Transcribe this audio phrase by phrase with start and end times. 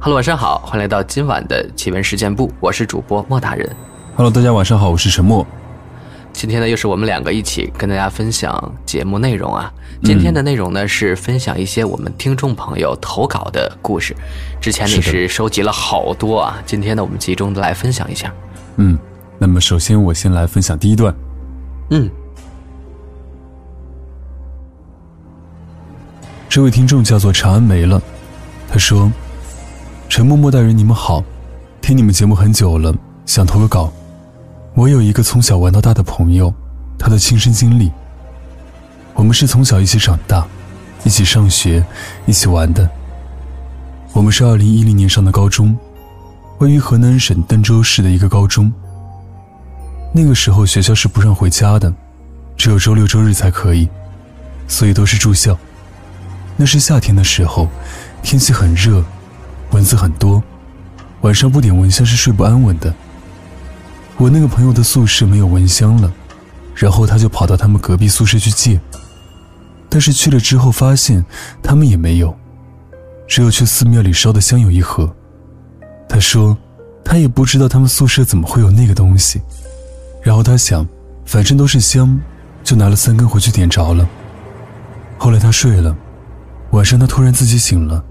[0.00, 3.68] Hello，晚上好，欢迎来到今晚的奇闻事件部，我是主播莫大人。
[4.14, 5.44] Hello，大家晚上好，我是陈默。
[6.32, 9.72] 今天呢，又是我们两个一起跟大家分享节目内容啊。
[10.04, 14.14] 今天的内容呢是分享一些我们听众朋友投稿的故事，
[14.60, 16.62] 之前呢也是的是收集了好多啊。
[16.64, 18.32] 今天呢，我们集中的来分享一下。
[18.76, 18.96] 嗯，
[19.36, 21.12] 那么首先我先来分享第一段。
[21.90, 22.08] 嗯，
[26.48, 28.00] 这位听众叫做长安没了，
[28.68, 29.10] 他说
[30.08, 31.22] ：“陈默默大人，你们好，
[31.82, 32.94] 听你们节目很久了，
[33.26, 33.92] 想投个稿。
[34.74, 36.52] 我有一个从小玩到大的朋友，
[36.98, 37.92] 他的亲身经历。
[39.12, 40.46] 我们是从小一起长大，
[41.04, 41.84] 一起上学，
[42.24, 42.88] 一起玩的。
[44.14, 45.76] 我们是二零一零年上的高中，
[46.58, 48.72] 位于河南省邓州市的一个高中。
[50.14, 51.92] 那个时候学校是不让回家的，
[52.56, 53.86] 只有周六周日才可以，
[54.66, 55.56] 所以都是住校。
[56.56, 57.68] 那是夏天的时候，
[58.22, 59.04] 天气很热，
[59.70, 60.42] 蚊子很多，
[61.20, 62.92] 晚上不点蚊香是睡不安稳的。
[64.16, 66.12] 我那个朋友的宿舍没有蚊香了，
[66.74, 68.80] 然后他就跑到他们隔壁宿舍去借，
[69.88, 71.24] 但是去了之后发现
[71.62, 72.36] 他们也没有，
[73.26, 75.14] 只有去寺庙里烧的香有一盒。
[76.08, 76.56] 他说，
[77.04, 79.40] 他也不知道他们宿舍怎么会有那个东西，
[80.22, 80.86] 然后他想，
[81.24, 82.18] 反正都是香，
[82.64, 84.08] 就拿了三根回去点着了。
[85.18, 85.96] 后来他睡了。
[86.72, 88.04] 晚上他突然自己醒了，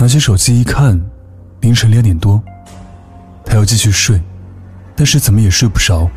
[0.00, 1.00] 拿起手机一看，
[1.60, 2.40] 凌晨两点多。
[3.44, 4.22] 他要继续睡，
[4.94, 6.08] 但是怎么也睡不着。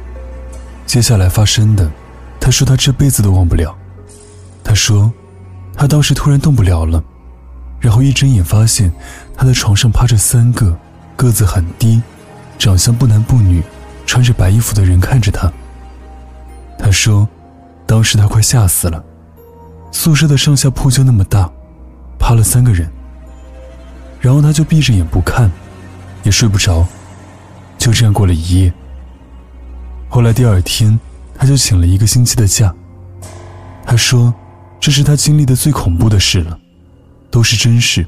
[0.85, 1.89] 接下来发生的，
[2.39, 3.75] 他说他这辈子都忘不了。
[4.63, 5.11] 他说，
[5.75, 7.03] 他当时突然动不了了，
[7.79, 8.93] 然后一睁眼发现
[9.35, 10.77] 他的床上趴着三个
[11.15, 11.99] 个子很低、
[12.59, 13.63] 长相不男不女、
[14.05, 15.51] 穿着白衣服的人看着他。
[16.77, 17.27] 他说，
[17.87, 19.03] 当时他快吓死了。
[19.91, 21.49] 宿舍的上下铺就那么大。
[22.19, 22.87] 趴了三个人，
[24.21, 25.51] 然后他就闭着眼不看，
[26.23, 26.85] 也睡不着，
[27.77, 28.71] 就这样过了一夜。
[30.07, 30.97] 后来第二天，
[31.35, 32.73] 他就请了一个星期的假。
[33.83, 34.33] 他说，
[34.79, 36.57] 这是他经历的最恐怖的事了，
[37.31, 38.05] 都是真事。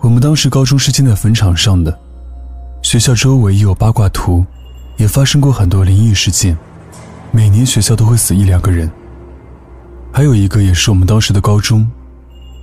[0.00, 1.98] 我们当时高中是建在坟场上的，
[2.82, 4.44] 学校周围也有八卦图，
[4.96, 6.56] 也发生过很多灵异事件，
[7.32, 8.90] 每年学校都会死一两个人。
[10.12, 11.90] 还有一个也是我们当时的高中。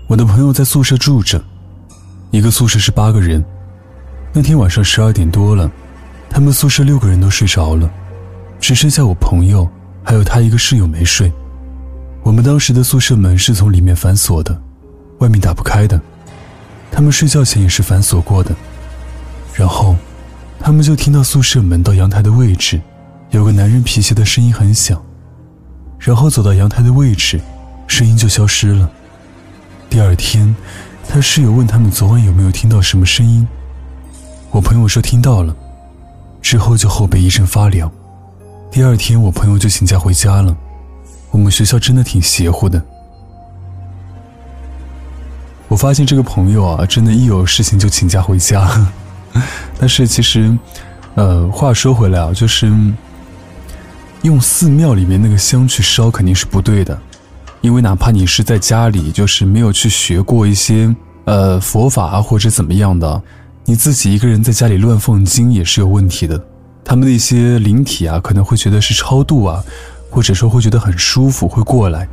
[0.07, 1.43] 我的朋友在宿舍住着，
[2.31, 3.43] 一个宿舍是八个人。
[4.31, 5.69] 那天晚上十二点多了，
[6.29, 7.89] 他们宿舍六个人都睡着了，
[8.59, 9.67] 只剩下我朋友
[10.03, 11.31] 还有他一个室友没睡。
[12.21, 14.55] 我们当时的宿舍门是从里面反锁的，
[15.19, 15.99] 外面打不开的。
[16.91, 18.55] 他们睡觉前也是反锁过的。
[19.53, 19.95] 然后，
[20.59, 22.79] 他们就听到宿舍门到阳台的位置，
[23.31, 25.01] 有个男人皮鞋的声音很响。
[25.97, 27.41] 然后走到阳台的位置，
[27.87, 28.89] 声音就消失了。
[29.89, 30.55] 第二天，
[31.11, 33.45] 他室友问他们昨晚有没有听到什么声音。
[34.51, 35.55] 我朋友说听到了，
[36.39, 37.91] 之后就后背一阵发凉。
[38.69, 40.55] 第二天，我朋友就请假回家了。
[41.31, 42.79] 我们学校真的挺邪乎的。
[45.67, 48.69] 我发现这个朋友啊，真的，一有事情就请假回家。
[49.79, 50.55] 但是其实，
[51.15, 52.71] 呃，话说回来啊，就是
[54.21, 57.01] 用寺庙里面那个香去烧肯定是不对的。
[57.61, 63.21] 因为哪怕你是在家里，就是没有去学过一些呃佛法啊或者怎么样的，
[63.65, 66.41] 你自己一个人在家里乱放经也是有问题的。
[66.85, 69.63] 他们的一些灵体啊，可能会觉得是超度啊，
[70.09, 72.07] 或者说会觉得很舒服，会过来。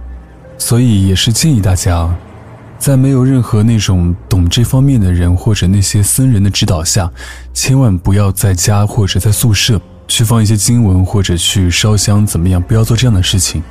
[0.59, 2.13] 所以也是建议大家，
[2.79, 7.11] 在没有任何那种懂这方面的人或者那些僧人的指导下，
[7.55, 13.63] 千万不要在家或者在宿舍去放一些经文或者去烧香怎么样，不要做这样的事情。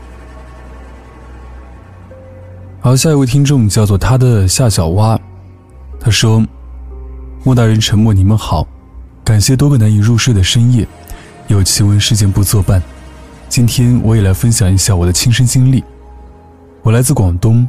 [2.85, 5.19] 好，下一位听众叫做他的夏小蛙，
[5.99, 6.45] 他说
[7.43, 8.67] ：“莫大人、沉默，你们好，
[9.23, 10.87] 感谢多个难以入睡的深夜，
[11.47, 12.79] 有奇闻事件部作伴。
[13.49, 15.83] 今天我也来分享一下我的亲身经历。
[16.83, 17.67] 我来自广东，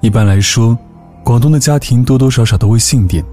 [0.00, 0.78] 一般来说，
[1.24, 3.24] 广东的家庭多多少少都会信点，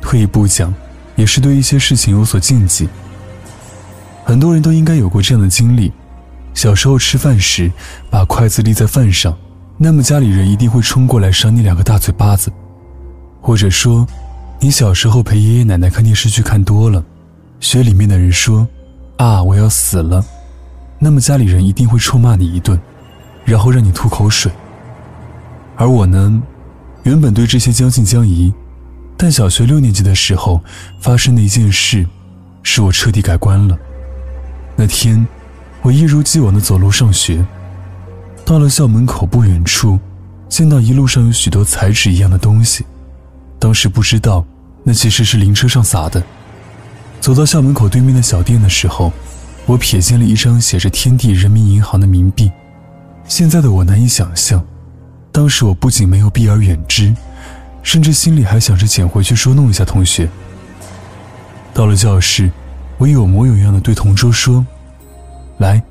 [0.00, 0.72] 退一步讲，
[1.16, 2.88] 也是对一些事情有所禁忌。
[4.24, 5.92] 很多人都应该有过这样的经历：
[6.54, 7.70] 小时候吃饭时，
[8.08, 9.36] 把筷子立在饭上。”
[9.78, 12.50] 那么家里人一定会冲过来扇你两个大嘴巴子，
[13.42, 14.06] 或者说，
[14.58, 17.04] 你小时候陪爷爷奶奶看电视剧看多了，
[17.60, 18.66] 学里面的人说
[19.18, 20.24] ：“啊，我要死了。”
[20.98, 22.80] 那么家里人一定会臭骂你一顿，
[23.44, 24.50] 然后让你吐口水。
[25.76, 26.42] 而我呢，
[27.02, 28.50] 原本对这些将信将疑，
[29.14, 30.58] 但小学六年级的时候
[31.02, 32.06] 发生的一件事，
[32.62, 33.78] 使我彻底改观了。
[34.74, 35.26] 那天，
[35.82, 37.44] 我一如既往的走路上学，
[38.46, 39.98] 到了校门口不远处，
[40.48, 42.86] 见到一路上有许多彩纸一样的东西，
[43.58, 44.46] 当时不知道
[44.84, 46.22] 那其实是灵车上撒的。
[47.20, 49.12] 走到校门口对面的小店的时候，
[49.66, 52.48] 我瞥见了一张写着“天地人民银行”的冥币，
[53.26, 54.64] 现在的我难以想象。
[55.32, 57.12] 当时我不仅没有避而远之，
[57.82, 60.30] 甚至心里还想着捡回去捉弄一下同学。
[61.74, 62.48] 到了教室，
[62.96, 64.64] 我有模有样的对同桌说
[65.58, 65.82] ：“来，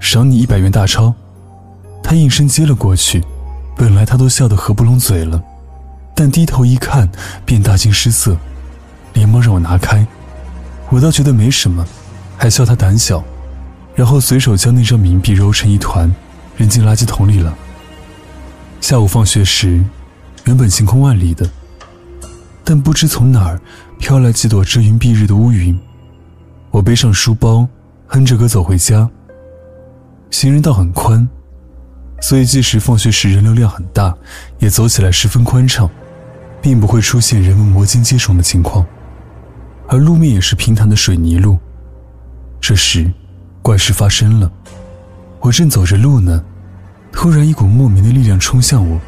[0.00, 1.14] 赏你一百元大钞。”
[2.04, 3.24] 他应声接了过去，
[3.74, 5.42] 本来他都笑得合不拢嘴了，
[6.14, 7.10] 但低头一看
[7.46, 8.36] 便大惊失色，
[9.14, 10.06] 连忙让我拿开。
[10.90, 11.84] 我倒觉得没什么，
[12.36, 13.24] 还笑他胆小，
[13.94, 16.14] 然后随手将那张冥币揉成一团，
[16.58, 17.56] 扔进垃圾桶里了。
[18.82, 19.82] 下午放学时，
[20.44, 21.48] 原本晴空万里的，
[22.62, 23.58] 但不知从哪儿
[23.98, 25.76] 飘来几朵遮云蔽日的乌云。
[26.70, 27.66] 我背上书包，
[28.06, 29.08] 哼着歌走回家。
[30.30, 31.26] 行人道很宽，
[32.26, 34.16] 所以即使放学时人流量很大，
[34.58, 35.90] 也走起来十分宽敞，
[36.62, 38.82] 并不会出现人们摩肩接踵的情况。
[39.88, 41.58] 而路面也是平坦的水泥路。
[42.62, 43.12] 这时，
[43.60, 44.50] 怪事发生了，
[45.38, 46.42] 我正走着路呢。
[47.12, 48.98] 突然，一股莫名的力量冲向我，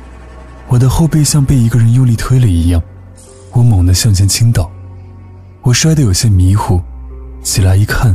[0.69, 2.82] 我的后背像被一个人用力推了一样，
[3.50, 4.70] 我猛地向前倾倒，
[5.62, 6.82] 我摔得有些迷糊，
[7.42, 8.14] 起来一看，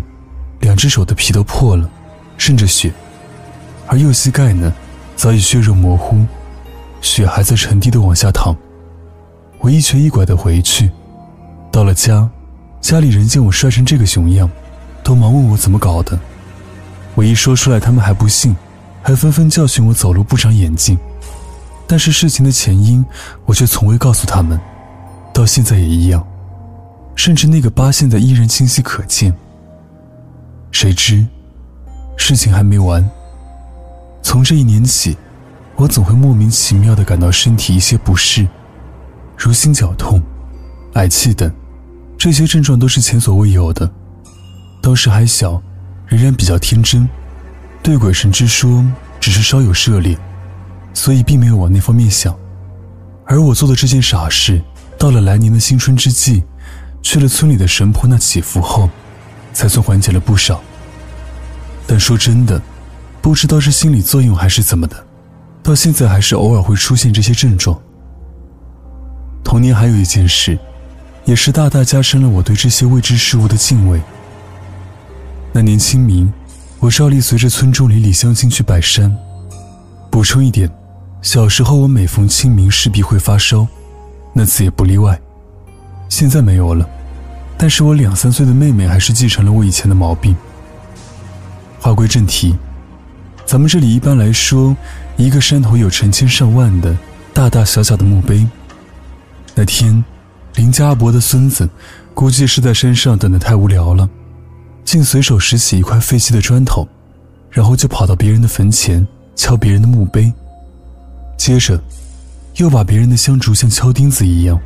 [0.59, 1.89] 两只手的皮都破了，
[2.38, 2.94] 渗着血，
[3.88, 4.71] 而右膝盖呢，
[5.21, 6.25] 早已血肉模糊，
[7.00, 8.57] 血还在沉甸的往下淌。
[9.59, 10.89] 我一瘸一拐地回去，
[11.71, 12.27] 到了家，
[12.81, 14.50] 家里人见我摔成这个熊样，
[15.03, 16.19] 都忙问我怎么搞的，
[17.13, 18.56] 我一说出来，他们还不信。
[19.03, 20.97] 还纷纷教训我走路不长眼睛，
[21.85, 23.06] 但是事情的前因
[23.45, 24.59] 我却从未告诉他们，
[25.31, 26.25] 到现在也一样，
[27.15, 29.31] 甚至那个疤现在依然清晰可见。
[30.71, 31.23] 谁知，
[32.18, 33.07] 事情还没完。
[34.21, 35.18] 从这一年起，
[35.75, 38.47] 我总会莫名其妙地感到身体一些不适，
[39.38, 40.21] 如心绞痛、
[40.94, 41.51] 嗳气等，
[42.18, 43.89] 这些症状都是前所未有的。
[44.81, 45.62] 当时还小，
[46.07, 47.07] 仍然比较天真。
[47.83, 48.85] 对鬼神之说
[49.19, 50.18] 只是稍有涉猎，
[50.94, 52.38] 所以并没有往那方面想。
[53.25, 54.62] 而我做的这件傻事，
[54.97, 56.44] 到了来年的新春之际，
[57.01, 58.89] 去了村里的神婆那祈福后，
[59.51, 60.62] 才算缓解了不少。
[61.88, 62.62] 但说真的，
[63.21, 65.06] 不知道是心理作用还是怎么的，
[65.62, 67.79] 到现在还是偶尔会出现这些症状。
[69.44, 70.57] 童年还有一件事，
[71.25, 74.01] 也是大大加深了我对这些未知事物的敬畏。
[75.53, 76.31] 那年清明。
[76.79, 79.15] 我照例随着村中邻里乡亲去拜山。
[80.09, 80.68] 补充一点，
[81.21, 83.68] 小时候我每逢清明势必会发烧，
[84.33, 85.21] 那次也不例外。
[86.09, 86.89] 现在没有了，
[87.56, 90.35] 但是我两三岁的妹妹还是继承了我以前的毛病。
[91.79, 92.56] 话归正题，
[93.51, 94.74] 咱们这里一般来说，
[95.18, 96.98] 一个山头有成千上万的
[97.33, 98.48] 大大小小的墓碑。
[99.53, 100.01] 那天，
[100.56, 101.69] 林家阿伯的孙子，
[102.13, 104.09] 估计是在山上等得太无聊了。
[104.85, 106.87] 竟随手拾起一块废弃的砖头，
[107.49, 110.31] 然后就跑到别人的坟前敲别人的墓碑，
[111.35, 111.78] 接着，
[112.56, 114.57] 又把别人的香烛像敲钉子一样，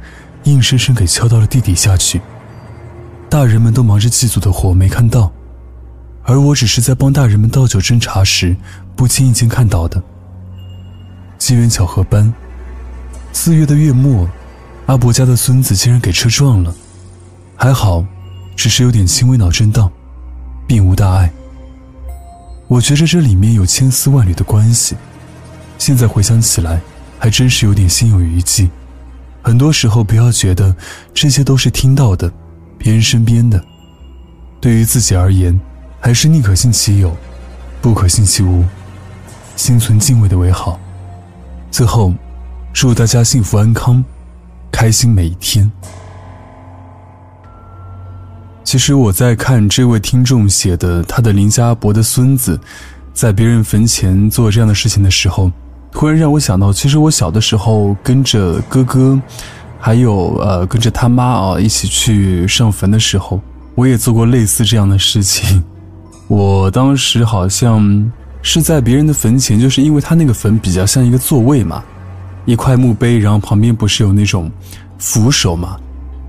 [0.43, 2.21] 硬生生给敲到了地底下去。
[3.31, 5.31] 大人们都忙着祭祖的活没看到，
[6.25, 8.55] 而我只是在帮大人们倒酒斟茶时，
[8.95, 10.01] 不经意间看到的。
[11.37, 12.33] 机缘巧合般，
[13.31, 14.27] 四月的月末，
[14.87, 16.73] 阿伯家的孙子竟然给车撞了，
[17.55, 18.03] 还好，
[18.55, 19.91] 只是有点轻微脑震荡。
[20.67, 21.31] 并无大碍。
[22.67, 24.95] 我觉着这里面有千丝万缕的关系，
[25.77, 26.81] 现在回想起来，
[27.19, 28.67] 还真是有点心有余悸。
[29.43, 30.75] 很多时候，不要觉得
[31.13, 32.31] 这些都是听到的，
[32.77, 33.63] 别人身边的，
[34.59, 35.59] 对于自己而言，
[36.05, 37.17] 还是宁可信其有，
[37.81, 38.63] 不可信其无，
[39.55, 40.79] 心存敬畏的为好。
[41.71, 42.13] 最后，
[42.71, 44.05] 祝大家幸福安康，
[44.71, 45.71] 开心每一天。
[48.63, 52.61] 其实我在看这位听众写的他的林家伯的孙子，
[53.11, 55.51] 在别人坟前做这样的事情的时候，
[55.91, 59.19] 突然让我想到，其实我小的时候跟着哥哥，
[59.79, 63.41] 还有呃跟着他妈啊一起去上坟的时候，
[63.73, 65.63] 我也做过类似这样的事情。
[66.27, 71.83] 我当时好像是在别人的坟前，就是因为他那个坟比较像一个座位嘛，
[72.45, 74.51] 一块墓碑，然后旁边不是有那种
[74.97, 75.77] 扶手嘛。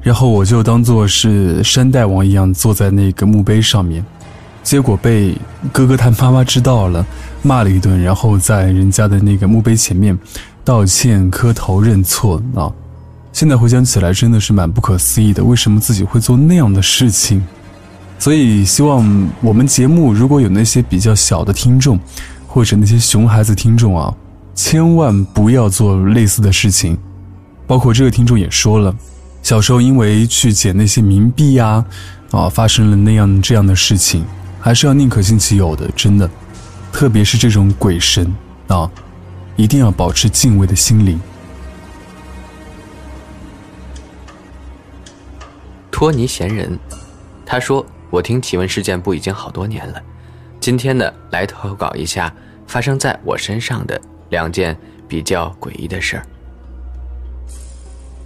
[0.03, 4.05] 然后我就当做是山大王一样坐在那个墓碑上面，
[4.62, 5.37] 结果被
[5.73, 7.05] 哥哥他妈妈知道了，
[7.43, 10.17] 骂了一顿，然后在人家的那个墓碑前面
[10.62, 12.71] 道歉、磕头、认错啊。
[13.33, 17.45] 现在回想起来，真的是蛮不可思议的，为什么自己会做那样的事情？
[18.18, 21.99] 所以希望我们节目如果有那些比较小的听众，
[22.46, 24.14] 或者那些熊孩子听众啊。
[24.54, 26.96] 千万不要做类似的事情，
[27.66, 28.96] 包括这个听众也说了，
[29.42, 31.85] 小时候因为去捡那些冥币呀，
[32.30, 34.25] 啊，发生了那样这样的事情，
[34.58, 36.28] 还是要宁可信其有的，真的，
[36.90, 38.35] 特别是这种鬼神
[38.68, 38.90] 啊，
[39.56, 41.20] 一定要保持敬畏的心灵。
[45.90, 46.78] 托尼闲人，
[47.44, 47.85] 他说
[48.16, 50.02] ：“我听奇闻事件部已经好多年了，
[50.58, 52.32] 今天呢，来投稿一下
[52.66, 54.75] 发生在我身上的。”两件
[55.06, 56.26] 比较诡异的事儿，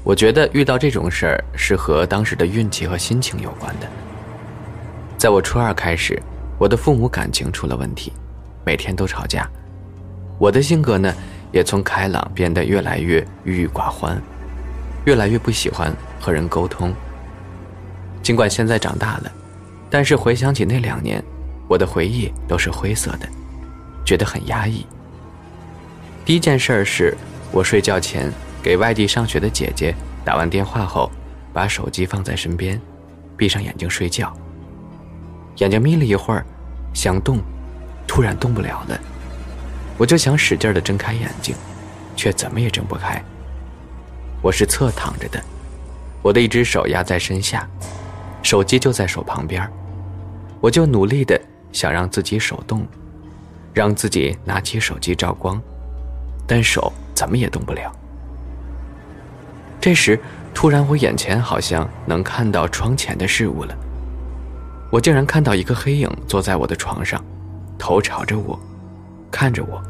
[0.05, 3.89] 我觉得遇到这种事儿是和当时的运气和心情有关的。
[5.19, 6.23] 在我初二开始，
[6.57, 8.13] 我的父母感情出了问题，
[8.65, 9.51] 每天都吵架。
[10.39, 11.13] 我的性格呢，
[11.51, 14.23] 也从开朗变得越来越郁郁寡欢，
[15.05, 16.95] 越来越不喜欢和人沟通。
[18.23, 19.33] 尽管现在长大了，
[19.91, 21.23] 但是回想起那两年，
[21.69, 23.29] 我的回忆都是灰色的，
[24.05, 24.87] 觉得很压抑。
[26.25, 27.17] 第一件事儿是，
[27.51, 28.33] 我睡觉前
[28.63, 29.95] 给外地上学的姐姐
[30.25, 31.11] 打完电话后，
[31.53, 32.81] 把手机放在身边，
[33.37, 34.33] 闭上眼睛睡觉。
[35.57, 36.47] 眼睛眯了一会儿，
[36.95, 37.41] 想动，
[38.07, 39.01] 突然动不了了。
[39.99, 41.55] 我就想使劲儿的睁开眼睛，
[42.15, 43.21] 却怎么也睁不开。
[44.41, 45.43] 我是侧躺着的，
[46.23, 47.69] 我的一只手压在身下，
[48.43, 49.69] 手机就在手旁边。
[50.61, 51.41] 我就努力的
[51.73, 52.87] 想让自己手动，
[53.73, 55.61] 让自己拿起手机照光。
[56.47, 57.91] 但手怎么也动不了。
[59.81, 60.19] 这时，
[60.53, 63.75] 突然我眼前好像能看到窗前的事物了。
[64.91, 67.25] 我竟然看到一个黑影坐在我的床上，
[67.79, 68.59] 头朝着我，
[69.31, 69.81] 看着我。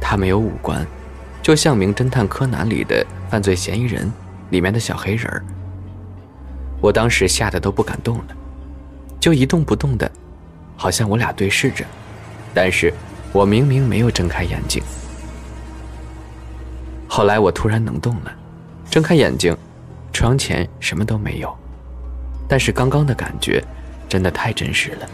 [0.00, 0.84] 他没有五官，
[1.42, 4.10] 就像《名侦探柯南》里的犯罪嫌疑人
[4.48, 5.44] 里面的小黑人儿。
[6.80, 8.36] 我当时吓得都不敢动了，
[9.20, 10.10] 就一动不动的，
[10.76, 11.84] 好像我俩对视着，
[12.54, 12.92] 但是
[13.32, 14.82] 我明明没有睁开眼睛。
[17.06, 18.32] 后来我突然能动了，
[18.90, 19.56] 睁开眼睛，
[20.12, 21.54] 床前什么都没有，
[22.48, 23.62] 但是刚刚的感觉
[24.08, 25.06] 真的太真实了。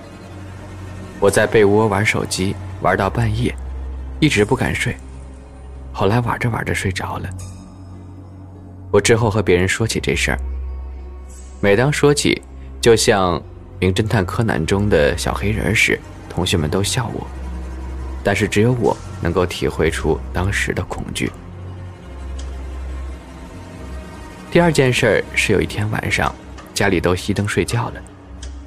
[1.19, 3.53] 我在被窝玩手机玩到半夜，
[4.21, 4.95] 一直不敢睡，
[5.93, 7.29] 后来玩着玩着睡着了。
[8.93, 10.39] 我之后和别人说起这事儿，
[11.61, 12.43] 每当说起，
[12.81, 13.39] 就像
[13.81, 15.99] 《名侦探柯南》中的小黑人时，
[16.29, 17.27] 同学们都笑我，
[18.23, 21.31] 但是只有我能够体会出当时的恐惧。
[24.51, 26.33] 第二件事是有一天晚上，
[26.73, 28.03] 家里都熄灯睡觉了，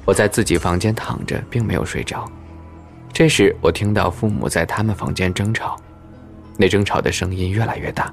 [0.04, 2.28] 我在自己房间躺着，并没有睡着。
[3.12, 5.76] 这时我听到父母在他们房间争吵，
[6.56, 8.12] 那争吵的声音越来越大，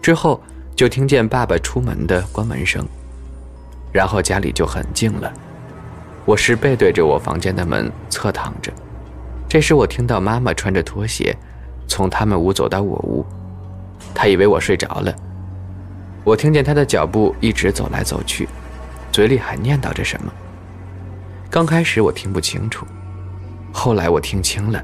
[0.00, 0.42] 之后
[0.74, 2.86] 就听见爸爸出门的关门声，
[3.92, 5.32] 然后家里就很静了。
[6.24, 8.72] 我是背对着我房间的门侧躺着，
[9.48, 11.36] 这时我听到妈妈穿着拖鞋
[11.86, 13.26] 从他们屋走到我屋，
[14.14, 15.14] 她以为我睡着了。
[16.24, 18.48] 我听见她的脚步一直走来走去，
[19.10, 20.32] 嘴里还念叨着什么。
[21.50, 22.86] 刚开始我听不清楚，
[23.72, 24.80] 后来我听清了，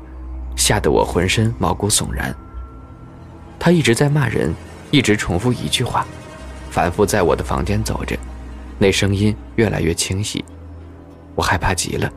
[0.56, 2.34] 吓得我浑身毛骨悚然。
[3.60, 4.52] 他一直在骂人，
[4.90, 6.04] 一直重复一句话，
[6.68, 8.17] 反复在我的房间走着，
[8.78, 10.44] 那声音越来越清晰。
[11.34, 12.10] 我害怕极了，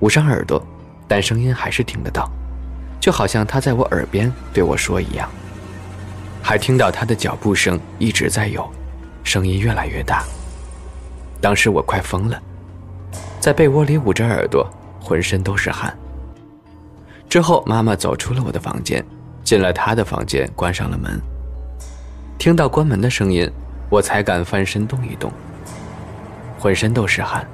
[0.00, 0.64] 捂上耳朵，
[1.08, 2.30] 但声音还是听得到，
[3.00, 5.28] 就好像他在我耳边对我说一样。
[6.42, 8.68] 还听到他的脚步声一直在有，
[9.22, 10.24] 声音越来越大。
[11.40, 12.40] 当时我快疯了，
[13.40, 14.68] 在被窝里捂着耳朵，
[15.00, 15.96] 浑身都是汗。
[17.28, 19.04] 之后妈妈走出了我的房间，
[19.42, 21.20] 进了她的房间，关上了门。
[22.38, 23.50] 听到关门的声音，
[23.88, 25.32] 我才敢翻身动一动。
[26.62, 27.44] 浑身都是汗，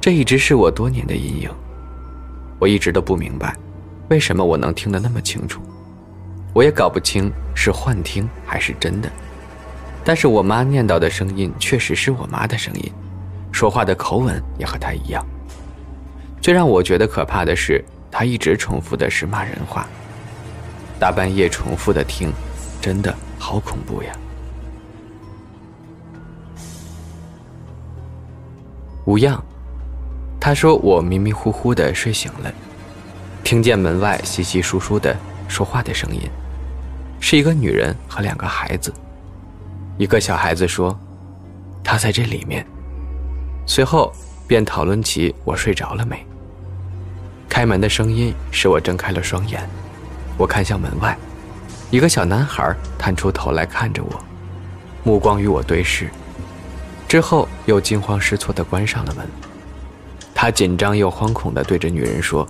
[0.00, 1.48] 这一直是我多年的阴影。
[2.58, 3.54] 我一直都不明白，
[4.08, 5.62] 为什么我能听得那么清楚。
[6.52, 9.08] 我也搞不清是幻听还是真的，
[10.04, 12.92] 但是我妈念叨的声音确实是我妈的声音，
[13.52, 15.24] 说话的口吻也和她一样。
[16.40, 19.86] 最让我觉得可怕的是，她一直重复的是骂人话，
[20.98, 22.32] 大半夜重复的听，
[22.80, 24.12] 真的好恐怖呀！
[29.06, 29.38] 无恙，
[30.40, 32.52] 他说我迷迷糊糊的睡醒了，
[33.42, 35.14] 听见门外稀稀疏疏的
[35.46, 36.22] 说话的声音。
[37.20, 38.92] 是一个女人和两个孩子。
[39.98, 40.98] 一个小孩子说
[41.84, 42.66] ：“他在这里面。
[43.66, 44.12] 随后
[44.46, 46.26] 便讨论起我睡着了没。
[47.48, 49.66] 开门的声音使我睁开了双眼，
[50.36, 51.16] 我看向门外，
[51.90, 54.24] 一个小男孩探出头来看着我，
[55.02, 56.10] 目光与我对视，
[57.08, 59.26] 之后又惊慌失措地关上了门。
[60.34, 62.46] 他紧张又惶恐地对着女人说：“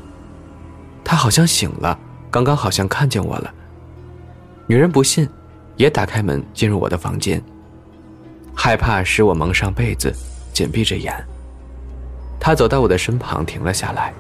[1.05, 1.99] 他好像醒了，
[2.31, 3.53] 刚刚好像看见我了。”
[4.67, 5.29] 女人不信，
[5.77, 7.43] 也打开门进入我的房间。
[8.55, 10.13] 害怕使我蒙上被子，
[10.53, 11.13] 紧闭着眼。
[12.41, 14.13] 他走到我的身旁，停了下来。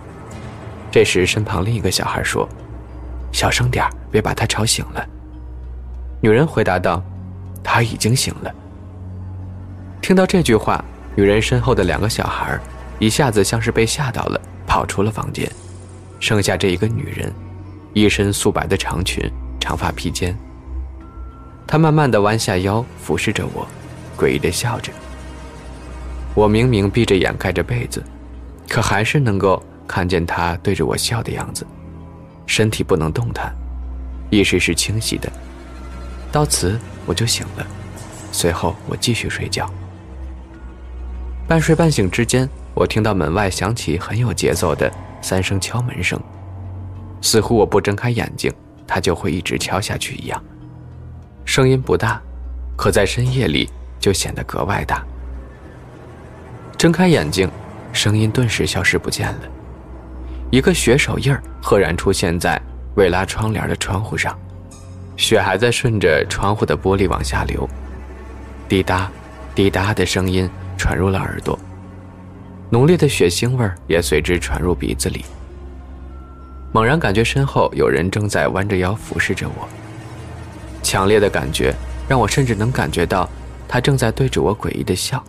[0.91, 2.49] 这时，身旁另一个小孩说
[3.33, 5.05] ：“小声点别把他吵醒了。”
[6.21, 7.03] 女人回答道
[7.64, 8.55] ：“他已经醒了。”
[10.05, 10.85] 听到这句话，
[11.17, 12.61] 女人身后的两个小孩
[12.99, 15.51] 一下子像是被吓到了，跑出了房间，
[16.21, 17.33] 剩下这一个女人，
[17.95, 19.25] 一身素白的长裙，
[19.59, 20.37] 长发披肩。
[21.67, 23.67] 她慢慢的弯下腰，俯视着我，
[24.15, 24.93] 诡异的笑着。
[26.35, 28.05] 我明明闭着眼盖着被子，
[28.69, 29.63] 可还是能够。
[29.89, 31.67] 看见她对着我笑的样子，
[32.45, 33.55] 身体不能动弹，
[34.29, 35.33] 意识是清晰的。
[36.31, 37.67] 到此我就醒了，
[38.33, 39.67] 随后我继续睡觉。
[41.47, 46.19] 半睡半醒之间，我听到门外响起很有节奏的三声敲门声，
[47.21, 48.51] 似乎我不睁开眼睛，
[48.87, 50.43] 他就会一直敲下去一样。
[51.45, 52.21] 声音不大，
[52.77, 53.69] 可在深夜里
[54.01, 55.05] 就显得格外大。
[56.79, 57.51] 睁开眼睛，
[57.93, 59.41] 声音顿时消失不见了。
[60.51, 62.59] 一个血手印儿赫然出现在
[62.95, 64.35] 未拉窗帘的窗户上，
[65.19, 67.69] 血还在顺着窗户的玻璃往下流，
[68.67, 69.11] 滴答，
[69.55, 71.59] 滴答的声音传入了耳朵，
[72.71, 75.25] 浓烈的血腥味也随之传入鼻子里。
[76.73, 79.69] 猛然感觉身后有人正在弯着腰俯视着我，
[80.83, 81.75] 强烈的感觉
[82.09, 83.28] 让我甚至能感觉到
[83.69, 85.23] 他正在对着我诡异的笑。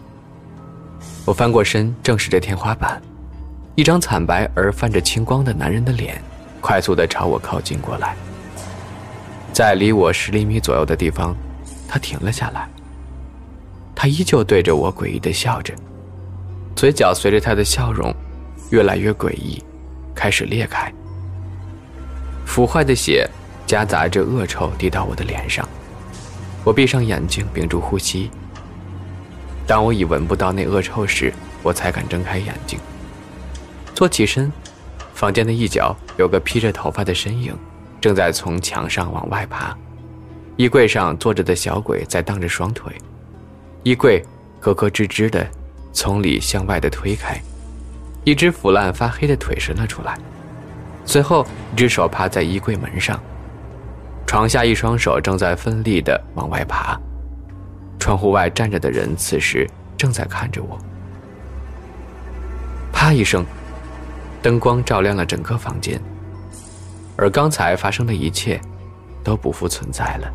[1.24, 3.02] 我翻过身，正视着天花板。
[3.76, 6.22] 一张惨白而泛着青光的男人的脸，
[6.62, 8.16] 快速地朝我靠近过来。
[9.52, 11.36] 在离我十厘米左右的地方，
[11.88, 12.68] 他停了下来。
[13.96, 15.74] 他依旧对着我诡异的笑着，
[16.76, 18.14] 嘴角随着他的笑容
[18.70, 19.64] 越来越诡异，
[20.14, 20.94] 开始裂开。
[22.46, 23.28] 腐坏的血
[23.66, 25.68] 夹杂着恶臭滴到我的脸上，
[26.64, 28.30] 我闭上眼睛，屏住呼吸。
[29.66, 32.78] 当我已闻不到那恶臭时，我才敢睁开眼睛。
[33.96, 34.52] 坐起身，
[35.14, 37.58] 房间的一角有个披着头发的身影，
[38.00, 39.76] 正在从墙上往外爬。
[40.58, 42.94] 衣柜上坐着的小鬼在荡着双腿，
[43.86, 44.20] 衣柜
[44.60, 45.48] 咯咯吱吱的
[45.94, 47.40] 从里向外的推开，
[48.24, 50.18] 一只腐烂发黑的腿伸了出来，
[51.06, 53.22] 随后一只手趴在衣柜门上，
[54.26, 57.00] 床下一双手正在奋力的往外爬。
[58.00, 60.80] 窗户外站着的人此时正在看着我。
[62.92, 63.46] 啪一声。
[64.42, 66.00] 灯光照亮了整个房间，
[67.18, 68.60] 而刚才发生的一切，
[69.24, 70.32] 都不复存在了。